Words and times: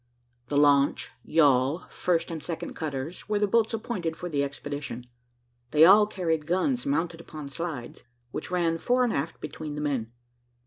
The 0.47 0.57
launch, 0.57 1.11
yawl, 1.23 1.85
first 1.91 2.31
and 2.31 2.41
second 2.41 2.73
cutters, 2.73 3.29
were 3.29 3.37
the 3.37 3.45
boats 3.45 3.71
appointed 3.75 4.17
for 4.17 4.29
the 4.29 4.43
expedition. 4.43 5.05
They 5.69 5.85
all 5.85 6.07
carried 6.07 6.47
guns 6.47 6.87
mounted 6.87 7.21
upon 7.21 7.49
slides, 7.49 8.03
which 8.31 8.49
ran 8.49 8.79
fore 8.79 9.03
and 9.03 9.13
aft 9.13 9.39
between 9.39 9.75
the 9.75 9.81
men. 9.81 10.11